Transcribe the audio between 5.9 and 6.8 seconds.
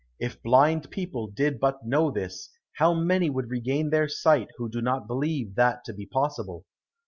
be possible."